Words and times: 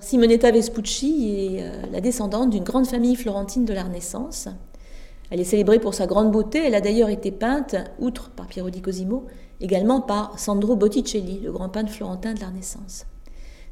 Simonetta 0.00 0.52
Vespucci 0.52 1.56
est 1.56 1.62
euh, 1.62 1.82
la 1.90 2.00
descendante 2.00 2.50
d'une 2.50 2.62
grande 2.62 2.86
famille 2.86 3.16
florentine 3.16 3.64
de 3.64 3.74
la 3.74 3.82
Renaissance. 3.82 4.48
Elle 5.30 5.40
est 5.40 5.44
célébrée 5.44 5.80
pour 5.80 5.92
sa 5.92 6.06
grande 6.06 6.30
beauté. 6.30 6.62
Elle 6.64 6.76
a 6.76 6.80
d'ailleurs 6.80 7.08
été 7.08 7.32
peinte, 7.32 7.74
outre 7.98 8.30
par 8.30 8.46
Piero 8.46 8.70
di 8.70 8.80
Cosimo, 8.80 9.26
également 9.60 10.00
par 10.00 10.38
Sandro 10.38 10.76
Botticelli, 10.76 11.40
le 11.40 11.50
grand 11.50 11.68
peintre 11.68 11.90
florentin 11.90 12.32
de 12.32 12.40
la 12.40 12.46
Renaissance. 12.46 13.06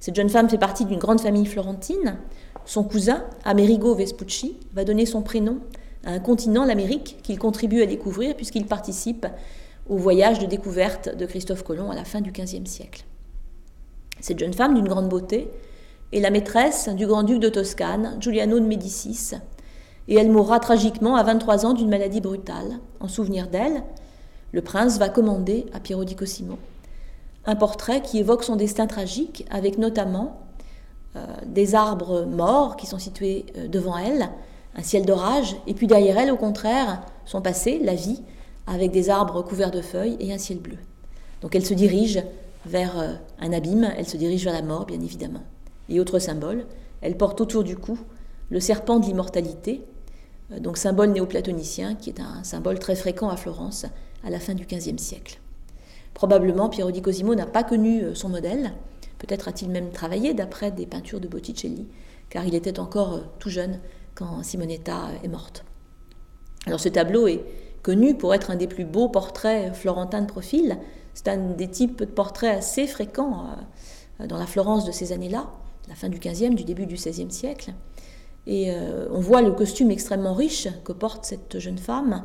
Cette 0.00 0.16
jeune 0.16 0.28
femme 0.28 0.48
fait 0.48 0.58
partie 0.58 0.84
d'une 0.84 0.98
grande 0.98 1.20
famille 1.20 1.46
florentine. 1.46 2.18
Son 2.66 2.82
cousin, 2.82 3.24
Amerigo 3.44 3.94
Vespucci, 3.94 4.56
va 4.74 4.84
donner 4.84 5.06
son 5.06 5.22
prénom 5.22 5.58
à 6.04 6.10
un 6.10 6.18
continent, 6.18 6.64
l'Amérique, 6.64 7.18
qu'il 7.22 7.38
contribue 7.38 7.80
à 7.80 7.86
découvrir 7.86 8.36
puisqu'il 8.36 8.66
participe 8.66 9.26
au 9.88 9.96
voyage 9.96 10.40
de 10.40 10.46
découverte 10.46 11.16
de 11.16 11.26
Christophe 11.26 11.62
Colomb 11.62 11.90
à 11.90 11.94
la 11.94 12.04
fin 12.04 12.20
du 12.20 12.32
XVe 12.32 12.66
siècle. 12.66 13.04
Cette 14.20 14.40
jeune 14.40 14.52
femme 14.52 14.74
d'une 14.74 14.88
grande 14.88 15.08
beauté 15.08 15.48
est 16.12 16.20
la 16.20 16.30
maîtresse 16.30 16.88
du 16.88 17.06
grand-duc 17.06 17.38
de 17.38 17.48
Toscane, 17.48 18.16
Giuliano 18.20 18.58
de 18.58 18.64
Médicis, 18.66 19.32
et 20.08 20.16
elle 20.16 20.30
mourra 20.30 20.58
tragiquement 20.58 21.16
à 21.16 21.22
23 21.22 21.66
ans 21.66 21.72
d'une 21.72 21.88
maladie 21.88 22.20
brutale. 22.20 22.80
En 22.98 23.08
souvenir 23.08 23.48
d'elle, 23.48 23.82
le 24.52 24.62
prince 24.62 24.98
va 24.98 25.08
commander 25.08 25.66
à 25.72 25.80
Piero 25.80 26.04
di 26.04 26.16
Cosimo 26.16 26.58
un 27.46 27.54
portrait 27.54 28.02
qui 28.02 28.18
évoque 28.18 28.42
son 28.42 28.56
destin 28.56 28.88
tragique, 28.88 29.46
avec 29.50 29.78
notamment 29.78 30.40
des 31.46 31.74
arbres 31.74 32.24
morts 32.24 32.76
qui 32.76 32.86
sont 32.86 32.98
situés 32.98 33.46
euh, 33.56 33.68
devant 33.68 33.96
elle, 33.96 34.28
un 34.74 34.82
ciel 34.82 35.06
d'orage, 35.06 35.56
et 35.66 35.74
puis 35.74 35.86
derrière 35.86 36.18
elle, 36.18 36.30
au 36.30 36.36
contraire, 36.36 37.02
son 37.24 37.40
passé, 37.40 37.80
la 37.82 37.94
vie, 37.94 38.22
avec 38.66 38.90
des 38.90 39.10
arbres 39.10 39.42
couverts 39.42 39.70
de 39.70 39.80
feuilles 39.80 40.16
et 40.20 40.32
un 40.32 40.38
ciel 40.38 40.58
bleu. 40.58 40.76
Donc 41.40 41.54
elle 41.54 41.64
se 41.64 41.74
dirige 41.74 42.22
vers 42.66 42.98
euh, 42.98 43.14
un 43.40 43.52
abîme, 43.52 43.90
elle 43.96 44.08
se 44.08 44.16
dirige 44.16 44.44
vers 44.44 44.52
la 44.52 44.62
mort, 44.62 44.86
bien 44.86 45.00
évidemment. 45.00 45.42
Et 45.88 46.00
autre 46.00 46.18
symbole, 46.18 46.66
elle 47.00 47.16
porte 47.16 47.40
autour 47.40 47.64
du 47.64 47.76
cou 47.76 47.98
le 48.50 48.60
serpent 48.60 48.98
de 48.98 49.06
l'immortalité, 49.06 49.82
euh, 50.52 50.58
donc 50.58 50.76
symbole 50.76 51.10
néoplatonicien, 51.10 51.94
qui 51.94 52.10
est 52.10 52.20
un 52.20 52.42
symbole 52.44 52.78
très 52.78 52.96
fréquent 52.96 53.28
à 53.28 53.36
Florence 53.36 53.86
à 54.24 54.30
la 54.30 54.40
fin 54.40 54.54
du 54.54 54.66
XVe 54.66 54.98
siècle. 54.98 55.40
Probablement, 56.14 56.68
Piero 56.68 56.90
di 56.90 57.02
Cosimo 57.02 57.34
n'a 57.34 57.46
pas 57.46 57.62
connu 57.62 58.02
euh, 58.02 58.14
son 58.14 58.28
modèle, 58.28 58.72
peut-être 59.26 59.48
a-t-il 59.48 59.70
même 59.70 59.90
travaillé 59.90 60.34
d'après 60.34 60.70
des 60.70 60.86
peintures 60.86 61.20
de 61.20 61.28
Botticelli, 61.28 61.86
car 62.30 62.44
il 62.44 62.54
était 62.54 62.78
encore 62.78 63.14
euh, 63.14 63.20
tout 63.38 63.50
jeune 63.50 63.80
quand 64.14 64.42
Simonetta 64.42 65.08
est 65.22 65.28
morte. 65.28 65.64
Alors 66.66 66.80
ce 66.80 66.88
tableau 66.88 67.26
est 67.26 67.44
connu 67.82 68.14
pour 68.14 68.34
être 68.34 68.50
un 68.50 68.56
des 68.56 68.66
plus 68.66 68.84
beaux 68.84 69.08
portraits 69.08 69.74
florentins 69.74 70.22
de 70.22 70.26
profil. 70.26 70.78
C'est 71.14 71.28
un 71.28 71.36
des 71.36 71.68
types 71.68 72.00
de 72.00 72.04
portraits 72.06 72.58
assez 72.58 72.86
fréquents 72.86 73.46
dans 74.18 74.38
la 74.38 74.46
Florence 74.46 74.84
de 74.84 74.92
ces 74.92 75.12
années-là, 75.12 75.50
la 75.88 75.94
fin 75.94 76.08
du 76.08 76.18
XVe, 76.18 76.54
du 76.54 76.64
début 76.64 76.86
du 76.86 76.96
XVIe 76.96 77.30
siècle. 77.30 77.72
Et 78.46 78.70
euh, 78.70 79.08
on 79.10 79.20
voit 79.20 79.42
le 79.42 79.52
costume 79.52 79.90
extrêmement 79.90 80.34
riche 80.34 80.68
que 80.84 80.92
porte 80.92 81.24
cette 81.24 81.58
jeune 81.58 81.78
femme, 81.78 82.24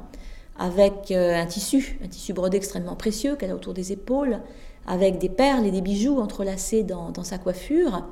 avec 0.57 1.11
euh, 1.11 1.35
un 1.35 1.45
tissu, 1.45 1.99
un 2.03 2.07
tissu 2.07 2.33
brodé 2.33 2.57
extrêmement 2.57 2.95
précieux 2.95 3.35
qu'elle 3.35 3.51
a 3.51 3.55
autour 3.55 3.73
des 3.73 3.91
épaules, 3.91 4.39
avec 4.87 5.17
des 5.17 5.29
perles 5.29 5.65
et 5.65 5.71
des 5.71 5.81
bijoux 5.81 6.19
entrelacés 6.19 6.83
dans, 6.83 7.13
sa 7.23 7.37
coiffure. 7.37 8.05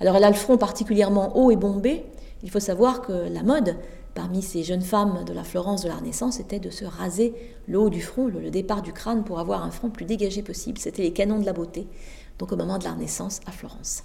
Alors 0.00 0.16
elle 0.16 0.24
a 0.24 0.30
le 0.30 0.36
front 0.36 0.56
particulièrement 0.56 1.36
haut 1.36 1.50
et 1.50 1.56
bombé. 1.56 2.04
Il 2.42 2.50
faut 2.50 2.60
savoir 2.60 3.02
que 3.02 3.12
la 3.12 3.42
mode 3.42 3.76
parmi 4.14 4.40
ces 4.40 4.62
jeunes 4.62 4.82
femmes 4.82 5.24
de 5.26 5.32
la 5.32 5.44
Florence 5.44 5.82
de 5.82 5.88
la 5.88 5.96
Renaissance 5.96 6.40
était 6.40 6.58
de 6.58 6.70
se 6.70 6.86
raser 6.86 7.34
le 7.66 7.78
haut 7.78 7.90
du 7.90 8.00
front, 8.00 8.28
le 8.28 8.50
départ 8.50 8.82
du 8.82 8.92
crâne 8.92 9.24
pour 9.24 9.40
avoir 9.40 9.62
un 9.62 9.70
front 9.70 9.90
plus 9.90 10.06
dégagé 10.06 10.42
possible. 10.42 10.78
C'était 10.78 11.02
les 11.02 11.12
canons 11.12 11.38
de 11.38 11.44
la 11.44 11.52
beauté, 11.52 11.86
donc 12.38 12.52
au 12.52 12.56
moment 12.56 12.78
de 12.78 12.84
la 12.84 12.92
Renaissance 12.92 13.40
à 13.46 13.52
Florence. 13.52 14.04